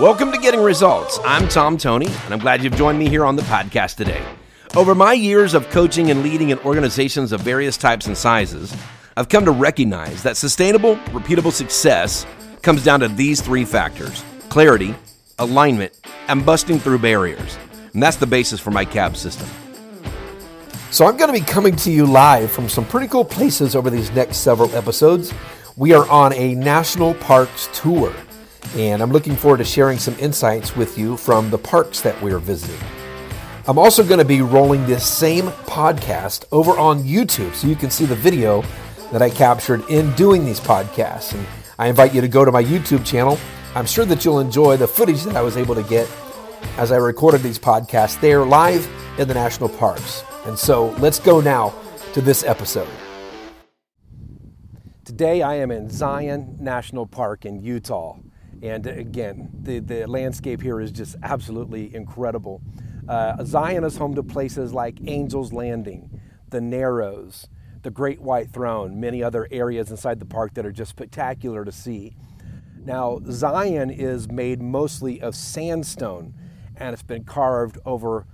Welcome 0.00 0.32
to 0.32 0.38
Getting 0.38 0.62
Results. 0.62 1.18
I'm 1.26 1.46
Tom 1.46 1.76
Toney, 1.76 2.06
and 2.06 2.32
I'm 2.32 2.38
glad 2.38 2.64
you've 2.64 2.74
joined 2.74 2.98
me 2.98 3.06
here 3.06 3.22
on 3.22 3.36
the 3.36 3.42
podcast 3.42 3.96
today. 3.96 4.24
Over 4.74 4.94
my 4.94 5.12
years 5.12 5.52
of 5.52 5.68
coaching 5.68 6.10
and 6.10 6.22
leading 6.22 6.48
in 6.48 6.58
organizations 6.60 7.32
of 7.32 7.42
various 7.42 7.76
types 7.76 8.06
and 8.06 8.16
sizes, 8.16 8.74
I've 9.18 9.28
come 9.28 9.44
to 9.44 9.50
recognize 9.50 10.22
that 10.22 10.38
sustainable, 10.38 10.96
repeatable 11.08 11.52
success 11.52 12.24
comes 12.62 12.82
down 12.82 13.00
to 13.00 13.08
these 13.08 13.42
three 13.42 13.66
factors 13.66 14.24
clarity, 14.48 14.94
alignment, 15.38 15.92
and 16.28 16.46
busting 16.46 16.78
through 16.78 17.00
barriers. 17.00 17.58
And 17.92 18.02
that's 18.02 18.16
the 18.16 18.26
basis 18.26 18.58
for 18.58 18.70
my 18.70 18.86
CAB 18.86 19.18
system. 19.18 19.50
So, 20.90 21.04
I'm 21.04 21.18
going 21.18 21.30
to 21.30 21.38
be 21.38 21.44
coming 21.44 21.76
to 21.76 21.92
you 21.92 22.06
live 22.06 22.50
from 22.50 22.70
some 22.70 22.86
pretty 22.86 23.06
cool 23.06 23.26
places 23.26 23.76
over 23.76 23.90
these 23.90 24.10
next 24.12 24.38
several 24.38 24.74
episodes. 24.74 25.34
We 25.76 25.92
are 25.92 26.08
on 26.08 26.32
a 26.32 26.54
national 26.54 27.12
parks 27.16 27.68
tour, 27.74 28.14
and 28.74 29.02
I'm 29.02 29.10
looking 29.10 29.36
forward 29.36 29.58
to 29.58 29.64
sharing 29.64 29.98
some 29.98 30.14
insights 30.18 30.76
with 30.76 30.96
you 30.96 31.16
from 31.16 31.50
the 31.50 31.58
parks 31.58 32.00
that 32.00 32.20
we're 32.22 32.38
visiting. 32.38 32.80
I'm 33.66 33.78
also 33.78 34.02
going 34.02 34.18
to 34.18 34.24
be 34.24 34.42
rolling 34.42 34.86
this 34.86 35.06
same 35.06 35.46
podcast 35.66 36.44
over 36.50 36.72
on 36.72 37.02
YouTube 37.02 37.54
so 37.54 37.66
you 37.68 37.76
can 37.76 37.90
see 37.90 38.04
the 38.04 38.14
video 38.14 38.62
that 39.12 39.22
I 39.22 39.30
captured 39.30 39.88
in 39.90 40.12
doing 40.14 40.44
these 40.44 40.60
podcasts. 40.60 41.34
And 41.34 41.46
I 41.78 41.88
invite 41.88 42.14
you 42.14 42.20
to 42.20 42.28
go 42.28 42.44
to 42.44 42.52
my 42.52 42.62
YouTube 42.62 43.04
channel. 43.04 43.38
I'm 43.74 43.86
sure 43.86 44.04
that 44.06 44.24
you'll 44.24 44.40
enjoy 44.40 44.76
the 44.76 44.88
footage 44.88 45.22
that 45.24 45.36
I 45.36 45.42
was 45.42 45.56
able 45.56 45.74
to 45.74 45.82
get 45.82 46.10
as 46.76 46.92
I 46.92 46.96
recorded 46.96 47.42
these 47.42 47.58
podcasts 47.58 48.20
there 48.20 48.44
live 48.44 48.88
in 49.18 49.28
the 49.28 49.34
national 49.34 49.68
parks. 49.68 50.24
And 50.46 50.58
so 50.58 50.90
let's 50.98 51.18
go 51.18 51.40
now 51.40 51.74
to 52.12 52.20
this 52.20 52.42
episode. 52.44 52.88
Today 55.04 55.42
I 55.42 55.56
am 55.56 55.70
in 55.70 55.90
Zion 55.90 56.56
National 56.60 57.06
Park 57.06 57.44
in 57.44 57.60
Utah. 57.60 58.16
And 58.62 58.86
again, 58.86 59.50
the, 59.62 59.78
the 59.78 60.06
landscape 60.06 60.60
here 60.60 60.80
is 60.80 60.92
just 60.92 61.16
absolutely 61.22 61.94
incredible. 61.94 62.60
Uh, 63.08 63.42
Zion 63.44 63.84
is 63.84 63.96
home 63.96 64.14
to 64.14 64.22
places 64.22 64.72
like 64.72 64.98
Angel's 65.06 65.52
Landing, 65.52 66.20
the 66.50 66.60
Narrows, 66.60 67.48
the 67.82 67.90
Great 67.90 68.20
White 68.20 68.50
Throne, 68.50 69.00
many 69.00 69.22
other 69.22 69.48
areas 69.50 69.90
inside 69.90 70.20
the 70.20 70.26
park 70.26 70.54
that 70.54 70.66
are 70.66 70.72
just 70.72 70.90
spectacular 70.90 71.64
to 71.64 71.72
see. 71.72 72.14
Now, 72.84 73.20
Zion 73.30 73.90
is 73.90 74.30
made 74.30 74.62
mostly 74.62 75.20
of 75.20 75.34
sandstone 75.34 76.34
and 76.76 76.92
it's 76.92 77.02
been 77.02 77.24
carved 77.24 77.78
over 77.84 78.26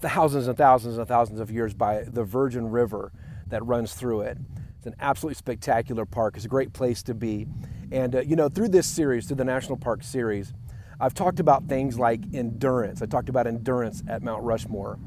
thousands 0.00 0.46
and 0.46 0.56
thousands 0.56 0.98
and 0.98 1.08
thousands 1.08 1.40
of 1.40 1.50
years 1.50 1.72
by 1.72 2.02
the 2.02 2.22
Virgin 2.22 2.70
River 2.70 3.12
that 3.46 3.64
runs 3.64 3.94
through 3.94 4.22
it. 4.22 4.38
It's 4.78 4.86
an 4.86 4.94
absolutely 5.00 5.36
spectacular 5.36 6.04
park. 6.04 6.36
It's 6.36 6.44
a 6.44 6.48
great 6.48 6.72
place 6.74 7.02
to 7.04 7.14
be. 7.14 7.46
And, 7.92 8.16
uh, 8.16 8.20
you 8.20 8.36
know, 8.36 8.48
through 8.48 8.68
this 8.68 8.86
series, 8.86 9.26
through 9.26 9.36
the 9.36 9.44
National 9.44 9.76
Park 9.76 10.02
series, 10.02 10.52
I've 11.00 11.14
talked 11.14 11.40
about 11.40 11.66
things 11.68 11.98
like 11.98 12.20
endurance. 12.32 13.02
I 13.02 13.06
talked 13.06 13.28
about 13.28 13.46
endurance 13.46 14.02
at 14.08 14.22
Mount 14.22 14.42
Rushmore. 14.42 14.98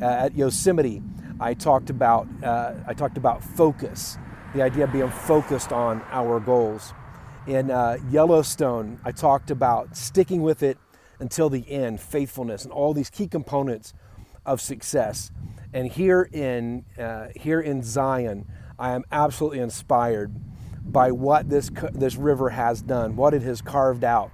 Uh, 0.00 0.04
at 0.04 0.36
Yosemite, 0.36 1.02
I 1.40 1.54
talked 1.54 1.90
about 1.90 2.26
uh, 2.42 2.74
I 2.86 2.94
talked 2.94 3.16
about 3.16 3.42
focus, 3.42 4.18
the 4.54 4.62
idea 4.62 4.84
of 4.84 4.92
being 4.92 5.10
focused 5.10 5.72
on 5.72 6.02
our 6.10 6.40
goals. 6.40 6.92
In 7.46 7.70
uh, 7.70 7.96
Yellowstone, 8.10 9.00
I 9.04 9.12
talked 9.12 9.50
about 9.50 9.96
sticking 9.96 10.42
with 10.42 10.62
it 10.62 10.78
until 11.18 11.48
the 11.48 11.68
end, 11.70 12.00
faithfulness, 12.00 12.64
and 12.64 12.72
all 12.72 12.92
these 12.92 13.10
key 13.10 13.26
components 13.26 13.94
of 14.44 14.60
success. 14.60 15.30
And 15.72 15.90
here 15.90 16.28
in 16.32 16.84
uh, 16.98 17.28
here 17.34 17.60
in 17.60 17.82
Zion, 17.82 18.46
I 18.78 18.92
am 18.92 19.04
absolutely 19.10 19.60
inspired 19.60 20.34
by 20.84 21.10
what 21.12 21.48
this 21.48 21.70
this 21.92 22.16
river 22.16 22.50
has 22.50 22.82
done, 22.82 23.16
what 23.16 23.34
it 23.34 23.42
has 23.42 23.60
carved 23.60 24.04
out 24.04 24.30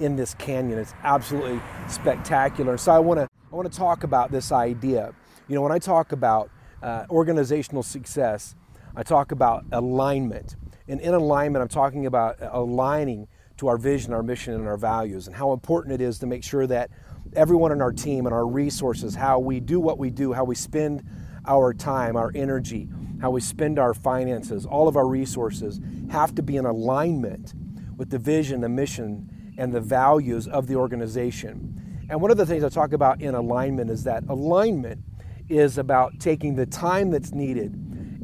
in 0.00 0.16
this 0.16 0.34
canyon. 0.34 0.78
It's 0.78 0.94
absolutely 1.02 1.60
spectacular. 1.88 2.76
So 2.76 2.92
I 2.92 2.98
want 2.98 3.20
to 3.20 3.28
I 3.52 3.56
want 3.56 3.70
to 3.70 3.78
talk 3.78 4.04
about 4.04 4.30
this 4.30 4.52
idea. 4.52 5.14
You 5.48 5.54
know, 5.54 5.62
when 5.62 5.72
I 5.72 5.78
talk 5.78 6.12
about 6.12 6.50
uh, 6.82 7.06
organizational 7.10 7.82
success, 7.82 8.54
I 8.94 9.02
talk 9.02 9.32
about 9.32 9.64
alignment. 9.72 10.56
And 10.88 11.00
in 11.00 11.14
alignment, 11.14 11.62
I'm 11.62 11.68
talking 11.68 12.06
about 12.06 12.36
aligning 12.40 13.28
to 13.58 13.68
our 13.68 13.78
vision, 13.78 14.12
our 14.12 14.22
mission, 14.22 14.54
and 14.54 14.66
our 14.66 14.76
values, 14.76 15.26
and 15.26 15.34
how 15.34 15.52
important 15.52 15.94
it 15.94 16.00
is 16.00 16.18
to 16.18 16.26
make 16.26 16.44
sure 16.44 16.66
that 16.66 16.90
everyone 17.34 17.72
in 17.72 17.80
our 17.80 17.92
team 17.92 18.26
and 18.26 18.34
our 18.34 18.46
resources, 18.46 19.14
how 19.14 19.38
we 19.38 19.60
do 19.60 19.80
what 19.80 19.98
we 19.98 20.10
do, 20.10 20.32
how 20.32 20.44
we 20.44 20.54
spend 20.54 21.02
our 21.46 21.72
time, 21.72 22.16
our 22.16 22.30
energy, 22.34 22.88
how 23.20 23.30
we 23.30 23.40
spend 23.40 23.78
our 23.78 23.94
finances, 23.94 24.66
all 24.66 24.88
of 24.88 24.96
our 24.96 25.06
resources 25.06 25.80
have 26.10 26.34
to 26.34 26.42
be 26.42 26.56
in 26.56 26.66
alignment 26.66 27.54
with 27.96 28.10
the 28.10 28.18
vision, 28.18 28.60
the 28.60 28.68
mission, 28.68 29.54
and 29.58 29.72
the 29.72 29.80
values 29.80 30.46
of 30.46 30.66
the 30.66 30.76
organization. 30.76 32.06
And 32.08 32.20
one 32.20 32.30
of 32.30 32.36
the 32.36 32.46
things 32.46 32.62
I 32.62 32.68
talk 32.68 32.92
about 32.92 33.20
in 33.20 33.34
alignment 33.34 33.90
is 33.90 34.04
that 34.04 34.24
alignment 34.28 35.00
is 35.48 35.78
about 35.78 36.18
taking 36.20 36.54
the 36.54 36.66
time 36.66 37.10
that's 37.10 37.32
needed 37.32 37.72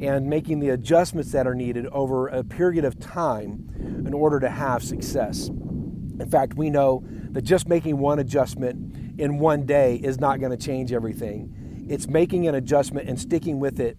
and 0.01 0.27
making 0.29 0.61
the 0.61 0.71
adjustments 0.71 1.33
that 1.33 1.47
are 1.47 1.55
needed 1.55 1.87
over 1.87 2.29
a 2.29 2.43
period 2.43 2.85
of 2.85 2.99
time 2.99 3.69
in 4.07 4.13
order 4.13 4.41
to 4.41 4.51
have 4.51 4.83
success. 4.83 5.49
In 5.49 6.29
fact, 6.29 6.55
we 6.55 6.71
know 6.71 7.05
that 7.31 7.43
just 7.43 7.69
making 7.69 7.99
one 7.99 8.19
adjustment 8.19 9.19
in 9.19 9.39
one 9.39 9.65
day 9.65 9.97
is 9.97 10.19
not 10.21 10.41
going 10.41 10.51
to 10.51 10.63
change 10.63 10.93
everything. 10.93 11.87
It's 11.89 12.09
making 12.09 12.47
an 12.47 12.55
adjustment 12.55 13.09
and 13.09 13.19
sticking 13.19 13.59
with 13.61 13.81
it 13.81 13.97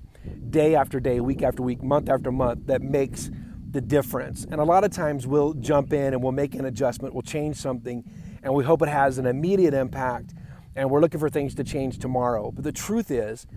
day 0.53 0.75
after 0.75 1.01
day, 1.01 1.19
week 1.19 1.41
after 1.41 1.61
week, 1.61 1.83
month 1.83 2.07
after 2.07 2.31
month 2.31 2.67
that 2.67 2.81
makes 2.81 3.29
the 3.71 3.81
difference. 3.81 4.45
And 4.45 4.61
a 4.61 4.63
lot 4.63 4.83
of 4.83 4.91
times 4.91 5.25
we'll 5.25 5.53
jump 5.55 5.91
in 5.91 6.13
and 6.13 6.21
we'll 6.21 6.31
make 6.31 6.53
an 6.53 6.65
adjustment, 6.65 7.13
we'll 7.13 7.23
change 7.23 7.57
something, 7.57 8.03
and 8.43 8.53
we 8.53 8.63
hope 8.63 8.83
it 8.83 8.87
has 8.87 9.17
an 9.17 9.25
immediate 9.25 9.73
impact, 9.73 10.35
and 10.75 10.89
we're 10.89 11.01
looking 11.01 11.19
for 11.19 11.29
things 11.29 11.55
to 11.55 11.63
change 11.63 11.97
tomorrow. 11.97 12.51
But 12.51 12.63
the 12.63 12.71
truth 12.71 13.09
is, 13.09 13.47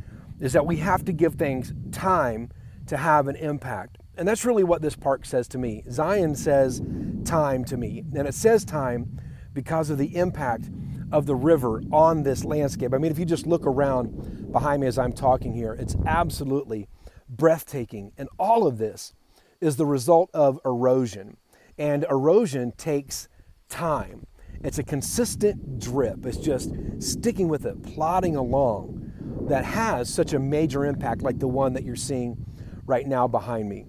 is 0.41 0.55
that 0.55 0.67
we 0.67 0.79
have 0.79 1.05
to 1.05 1.13
give 1.13 1.35
things 1.35 1.75
time 1.93 2.51
to 2.87 2.97
have 2.97 3.29
an 3.29 3.37
impact. 3.37 3.99
And 4.17 4.27
that's 4.27 4.47
really 4.47 4.65
what 4.65 4.81
this 4.81 4.97
park 4.97 5.27
says 5.27 5.49
to 5.49 5.59
me. 5.59 5.83
Zion 5.91 6.35
says 6.35 6.81
time 7.25 7.65
to 7.67 7.77
me. 7.77 8.05
And 8.15 8.27
it 8.27 8.35
says 8.35 8.65
time 8.65 9.21
because 9.53 9.91
of 9.91 9.99
the 9.99 10.17
impact 10.17 10.71
of 11.13 11.27
the 11.27 11.35
river 11.35 11.83
on 11.93 12.23
this 12.23 12.45
landscape. 12.45 12.93
I 12.95 12.99
mean, 12.99 13.11
if 13.11 13.19
you 13.19 13.25
just 13.25 13.47
look 13.47 13.67
around 13.67 14.53
behind 14.53 14.81
me 14.81 14.87
as 14.87 14.99
I'm 14.99 15.13
talking 15.13 15.55
here, 15.55 15.75
it's 15.75 15.97
absolutely 16.07 16.89
breathtaking. 17.29 18.13
And 18.19 18.29
all 18.39 18.67
of 18.67 18.79
this 18.79 19.15
is 19.61 19.77
the 19.77 19.87
result 19.87 20.31
of 20.35 20.61
erosion. 20.65 21.37
And 21.79 22.05
erosion 22.11 22.73
takes 22.73 23.29
time. 23.69 24.27
It's 24.63 24.79
a 24.79 24.83
consistent 24.83 25.79
drip. 25.79 26.25
It's 26.25 26.39
just 26.39 26.73
sticking 26.99 27.49
with 27.49 27.67
it, 27.67 27.83
plodding 27.83 28.37
along 28.37 29.03
that 29.49 29.65
has 29.65 30.13
such 30.13 30.33
a 30.33 30.39
major 30.39 30.85
impact 30.85 31.23
like 31.23 31.39
the 31.39 31.49
one 31.49 31.73
that 31.75 31.85
you're 31.85 31.95
seeing 31.95 32.45
right 32.87 33.07
now 33.07 33.29
behind 33.29 33.69
me. 33.69 33.85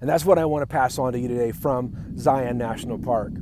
And 0.00 0.08
that's 0.08 0.24
what 0.24 0.38
I 0.38 0.44
want 0.44 0.62
to 0.62 0.66
pass 0.66 0.98
on 0.98 1.12
to 1.12 1.18
you 1.18 1.28
today 1.28 1.52
from 1.52 2.16
Zion 2.18 2.58
National 2.58 2.98
Park 2.98 3.32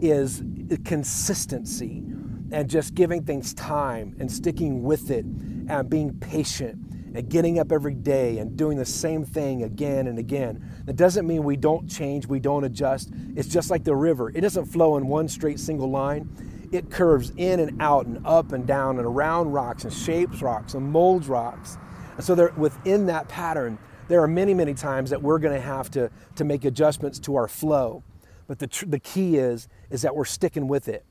is 0.00 0.42
consistency 0.84 2.04
and 2.54 2.70
just 2.70 2.94
giving 2.94 3.24
things 3.24 3.52
time 3.54 4.14
and 4.20 4.30
sticking 4.30 4.84
with 4.84 5.10
it 5.10 5.24
and 5.24 5.90
being 5.90 6.16
patient 6.20 6.78
and 7.12 7.28
getting 7.28 7.58
up 7.58 7.72
every 7.72 7.94
day 7.94 8.38
and 8.38 8.56
doing 8.56 8.78
the 8.78 8.84
same 8.84 9.24
thing 9.24 9.64
again 9.64 10.06
and 10.06 10.20
again. 10.20 10.64
That 10.84 10.94
doesn't 10.94 11.26
mean 11.26 11.42
we 11.42 11.56
don't 11.56 11.90
change, 11.90 12.28
we 12.28 12.38
don't 12.38 12.62
adjust. 12.62 13.10
It's 13.34 13.48
just 13.48 13.70
like 13.70 13.82
the 13.82 13.96
river. 13.96 14.30
It 14.30 14.40
doesn't 14.40 14.66
flow 14.66 14.96
in 14.96 15.08
one 15.08 15.26
straight 15.26 15.58
single 15.58 15.90
line. 15.90 16.28
It 16.70 16.90
curves 16.90 17.32
in 17.36 17.58
and 17.58 17.82
out 17.82 18.06
and 18.06 18.24
up 18.24 18.52
and 18.52 18.64
down 18.64 18.98
and 18.98 19.06
around 19.06 19.50
rocks 19.50 19.82
and 19.82 19.92
shapes 19.92 20.40
rocks 20.40 20.74
and 20.74 20.88
molds 20.88 21.26
rocks. 21.26 21.76
And 22.16 22.24
so 22.24 22.52
within 22.56 23.06
that 23.06 23.26
pattern, 23.26 23.78
there 24.06 24.22
are 24.22 24.28
many, 24.28 24.54
many 24.54 24.74
times 24.74 25.10
that 25.10 25.20
we're 25.20 25.40
going 25.40 25.54
to 25.54 25.60
have 25.60 25.90
to, 25.92 26.08
to 26.36 26.44
make 26.44 26.64
adjustments 26.64 27.18
to 27.20 27.34
our 27.34 27.48
flow. 27.48 28.04
But 28.46 28.60
the, 28.60 28.68
tr- 28.68 28.86
the 28.86 29.00
key 29.00 29.38
is, 29.38 29.66
is 29.90 30.02
that 30.02 30.14
we're 30.14 30.24
sticking 30.24 30.68
with 30.68 30.86
it 30.86 31.04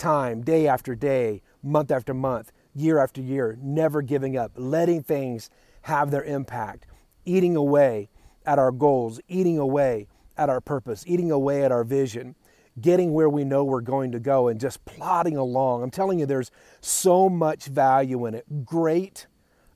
time, 0.00 0.40
day 0.40 0.66
after 0.66 0.94
day, 0.94 1.42
month 1.62 1.90
after 1.92 2.14
month, 2.14 2.50
year 2.74 2.98
after 2.98 3.20
year, 3.20 3.56
never 3.60 4.02
giving 4.02 4.36
up, 4.36 4.50
letting 4.56 5.02
things 5.02 5.50
have 5.82 6.10
their 6.10 6.24
impact, 6.24 6.86
eating 7.24 7.54
away 7.54 8.08
at 8.46 8.58
our 8.58 8.72
goals, 8.72 9.20
eating 9.28 9.58
away 9.58 10.08
at 10.36 10.48
our 10.48 10.60
purpose, 10.60 11.04
eating 11.06 11.30
away 11.30 11.62
at 11.62 11.70
our 11.70 11.84
vision, 11.84 12.34
getting 12.80 13.12
where 13.12 13.28
we 13.28 13.44
know 13.44 13.62
we're 13.62 13.80
going 13.82 14.10
to 14.10 14.18
go, 14.18 14.48
and 14.48 14.58
just 14.58 14.82
plodding 14.86 15.36
along. 15.36 15.82
I'm 15.82 15.90
telling 15.90 16.18
you, 16.18 16.26
there's 16.26 16.50
so 16.80 17.28
much 17.28 17.66
value 17.66 18.24
in 18.24 18.34
it. 18.34 18.64
Great, 18.64 19.26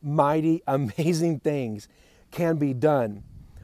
mighty, 0.03 0.63
amazing 0.67 1.41
things 1.41 1.87
can 2.31 2.57
be 2.57 2.73
done 2.73 3.23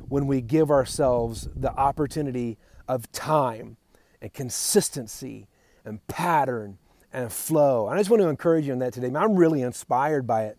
when 0.08 0.26
we 0.26 0.40
give 0.42 0.70
ourselves 0.70 1.48
the 1.56 1.72
opportunity 1.72 2.58
of 2.86 3.10
time 3.12 3.78
and 4.20 4.32
consistency 4.34 5.48
and 5.90 6.06
pattern 6.06 6.78
and 7.12 7.30
flow. 7.30 7.88
I 7.88 7.98
just 7.98 8.08
want 8.08 8.22
to 8.22 8.28
encourage 8.28 8.66
you 8.66 8.72
on 8.72 8.78
that 8.78 8.94
today. 8.94 9.10
I'm 9.14 9.36
really 9.36 9.60
inspired 9.60 10.26
by 10.26 10.44
it 10.44 10.58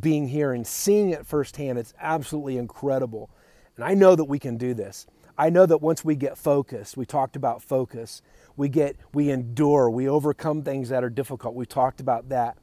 being 0.00 0.26
here 0.26 0.52
and 0.52 0.66
seeing 0.66 1.10
it 1.10 1.26
firsthand. 1.26 1.78
It's 1.78 1.94
absolutely 2.00 2.56
incredible. 2.56 3.30
And 3.76 3.84
I 3.84 3.94
know 3.94 4.16
that 4.16 4.24
we 4.24 4.38
can 4.38 4.56
do 4.56 4.74
this. 4.74 5.06
I 5.36 5.50
know 5.50 5.66
that 5.66 5.78
once 5.78 6.04
we 6.04 6.16
get 6.16 6.36
focused, 6.36 6.96
we 6.96 7.06
talked 7.06 7.36
about 7.36 7.62
focus, 7.62 8.22
we 8.56 8.68
get 8.68 8.96
we 9.14 9.30
endure, 9.30 9.90
we 9.90 10.08
overcome 10.08 10.62
things 10.62 10.88
that 10.88 11.04
are 11.04 11.10
difficult. 11.10 11.54
We 11.54 11.66
talked 11.66 12.00
about 12.00 12.30
that. 12.30 12.56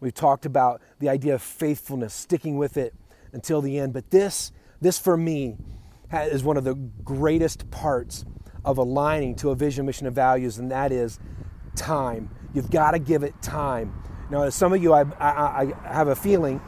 We've 0.00 0.14
talked 0.14 0.46
about 0.46 0.82
the 0.98 1.08
idea 1.08 1.34
of 1.34 1.42
faithfulness, 1.42 2.12
sticking 2.12 2.56
with 2.58 2.76
it 2.76 2.94
until 3.32 3.60
the 3.62 3.78
end. 3.78 3.92
But 3.92 4.10
this, 4.10 4.52
this 4.80 4.98
for 4.98 5.16
me, 5.16 5.56
is 6.12 6.44
one 6.44 6.56
of 6.56 6.64
the 6.64 6.74
greatest 6.74 7.70
parts 7.70 8.24
of 8.64 8.78
aligning 8.78 9.34
to 9.36 9.50
a 9.50 9.54
vision, 9.54 9.86
mission, 9.86 10.06
and 10.06 10.14
values, 10.14 10.58
and 10.58 10.70
that 10.70 10.92
is 10.92 11.18
time. 11.76 12.30
You've 12.52 12.70
got 12.70 12.92
to 12.92 12.98
give 12.98 13.22
it 13.22 13.40
time. 13.42 13.94
Now, 14.30 14.48
some 14.50 14.72
of 14.72 14.82
you, 14.82 14.92
I, 14.92 15.02
I, 15.20 15.72
I 15.84 15.92
have 15.92 16.08
a 16.08 16.16
feeling, 16.16 16.60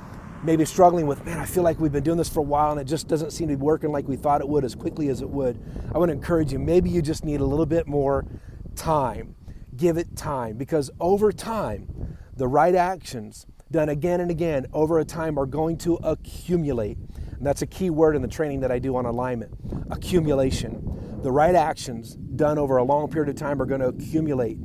maybe 0.43 0.65
struggling 0.65 1.07
with, 1.07 1.25
man, 1.25 1.39
I 1.39 1.47
feel 1.47 1.63
like 1.63 1.81
we've 1.81 1.93
been 1.93 2.05
doing 2.05 2.19
this 2.19 2.29
for 2.29 2.41
a 2.41 2.45
while 2.45 2.73
and 2.73 2.81
it 2.81 2.85
just 2.85 3.09
doesn't 3.09 3.31
seem 3.31 3.49
to 3.49 3.57
be 3.57 3.63
working 3.63 3.93
like 3.93 4.07
we 4.07 4.17
thought 4.17 4.41
it 4.41 4.49
would 4.49 4.65
as 4.65 4.75
quickly 4.75 5.09
as 5.09 5.23
it 5.23 5.31
would. 5.31 5.59
I 5.95 5.99
want 5.99 6.11
to 6.11 6.13
encourage 6.13 6.53
you, 6.53 6.59
maybe 6.59 6.91
you 6.91 7.03
just 7.03 7.25
need 7.25 7.41
a 7.41 7.45
little 7.45 7.67
bit 7.67 7.87
more 7.87 8.27
time. 8.75 9.35
Give 9.77 9.97
it 9.97 10.17
time 10.17 10.57
because 10.57 10.91
over 11.01 11.33
time, 11.33 12.19
the 12.37 12.47
right 12.47 12.75
actions 12.75 13.47
done 13.71 13.89
again 13.89 14.21
and 14.21 14.31
again 14.31 14.67
over 14.73 14.99
a 14.99 15.05
time 15.05 15.39
are 15.39 15.47
going 15.47 15.77
to 15.79 15.95
accumulate. 15.97 16.99
And 17.33 17.47
that's 17.47 17.63
a 17.63 17.67
key 17.67 17.91
word 17.91 18.17
in 18.17 18.23
the 18.23 18.29
training 18.29 18.61
that 18.61 18.71
I 18.71 18.79
do 18.79 18.97
on 18.97 19.07
alignment 19.07 19.53
accumulation. 19.91 21.21
The 21.23 21.33
right 21.33 21.55
actions 21.55 22.15
done 22.15 22.59
over 22.59 22.77
a 22.77 22.85
long 22.85 23.09
period 23.09 23.29
of 23.29 23.37
time 23.37 23.61
are 23.61 23.67
going 23.67 23.81
to 23.81 23.89
accumulate 23.89 24.59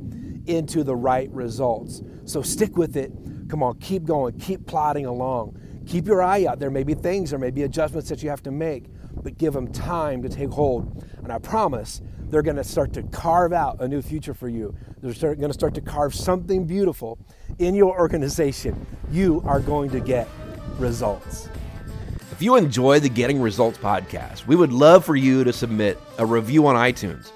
into 0.46 0.84
the 0.84 0.96
right 0.96 1.30
results. 1.30 2.02
So 2.24 2.42
stick 2.42 2.76
with 2.76 2.96
it. 2.96 3.12
Come 3.48 3.62
on, 3.62 3.78
keep 3.78 4.04
going, 4.04 4.38
keep 4.38 4.66
plodding 4.66 5.06
along. 5.06 5.58
Keep 5.86 6.06
your 6.06 6.22
eye 6.22 6.46
out. 6.46 6.58
There 6.58 6.70
may 6.70 6.84
be 6.84 6.94
things, 6.94 7.30
there 7.30 7.38
may 7.38 7.50
be 7.50 7.64
adjustments 7.64 8.08
that 8.08 8.22
you 8.22 8.30
have 8.30 8.42
to 8.44 8.50
make, 8.50 8.86
but 9.22 9.36
give 9.36 9.52
them 9.52 9.70
time 9.72 10.22
to 10.22 10.28
take 10.28 10.50
hold. 10.50 11.04
And 11.22 11.32
I 11.32 11.38
promise 11.38 12.00
they're 12.30 12.42
going 12.42 12.56
to 12.56 12.64
start 12.64 12.92
to 12.94 13.02
carve 13.04 13.52
out 13.52 13.80
a 13.80 13.88
new 13.88 14.00
future 14.00 14.32
for 14.32 14.48
you. 14.48 14.74
They're 15.02 15.34
going 15.34 15.50
to 15.50 15.54
start 15.54 15.74
to 15.74 15.80
carve 15.80 16.14
something 16.14 16.64
beautiful 16.64 17.18
in 17.58 17.74
your 17.74 17.98
organization. 17.98 18.86
You 19.10 19.42
are 19.44 19.60
going 19.60 19.90
to 19.90 20.00
get 20.00 20.28
results. 20.78 21.48
If 22.30 22.40
you 22.40 22.56
enjoy 22.56 23.00
the 23.00 23.10
Getting 23.10 23.40
Results 23.40 23.76
podcast, 23.76 24.46
we 24.46 24.56
would 24.56 24.72
love 24.72 25.04
for 25.04 25.14
you 25.14 25.44
to 25.44 25.52
submit 25.52 25.98
a 26.18 26.24
review 26.24 26.66
on 26.66 26.74
iTunes 26.76 27.30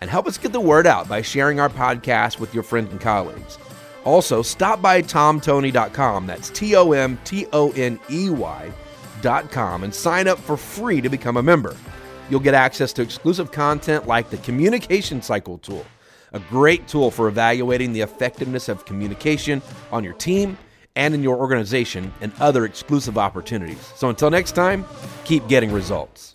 and 0.00 0.10
help 0.10 0.26
us 0.26 0.38
get 0.38 0.52
the 0.52 0.60
word 0.60 0.86
out 0.86 1.08
by 1.08 1.22
sharing 1.22 1.60
our 1.60 1.68
podcast 1.68 2.38
with 2.38 2.54
your 2.54 2.62
friends 2.62 2.90
and 2.90 3.00
colleagues. 3.00 3.58
Also, 4.04 4.42
stop 4.42 4.80
by 4.80 5.02
tomtoney.com, 5.02 6.26
that's 6.26 6.50
T 6.50 6.76
O 6.76 6.92
M 6.92 7.18
T 7.24 7.46
O 7.52 7.70
N 7.72 7.98
E 8.10 8.30
Y.com, 8.30 9.84
and 9.84 9.94
sign 9.94 10.28
up 10.28 10.38
for 10.38 10.56
free 10.56 11.00
to 11.00 11.08
become 11.08 11.36
a 11.36 11.42
member. 11.42 11.76
You'll 12.30 12.40
get 12.40 12.54
access 12.54 12.92
to 12.94 13.02
exclusive 13.02 13.52
content 13.52 14.06
like 14.06 14.30
the 14.30 14.36
Communication 14.38 15.20
Cycle 15.22 15.58
tool, 15.58 15.84
a 16.32 16.40
great 16.40 16.86
tool 16.86 17.10
for 17.10 17.28
evaluating 17.28 17.92
the 17.92 18.02
effectiveness 18.02 18.68
of 18.68 18.84
communication 18.84 19.62
on 19.90 20.04
your 20.04 20.14
team 20.14 20.56
and 20.96 21.14
in 21.14 21.22
your 21.22 21.36
organization, 21.36 22.12
and 22.20 22.32
other 22.40 22.64
exclusive 22.64 23.16
opportunities. 23.16 23.80
So 23.94 24.08
until 24.08 24.30
next 24.30 24.52
time, 24.52 24.84
keep 25.24 25.46
getting 25.46 25.70
results. 25.70 26.32